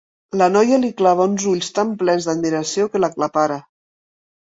La 0.41 0.45
noia 0.53 0.79
li 0.85 0.89
clava 1.01 1.27
uns 1.33 1.45
ulls 1.53 1.71
tan 1.77 1.93
plens 2.01 2.29
d'admiració 2.31 2.91
que 2.97 3.07
l'aclapara. 3.07 3.63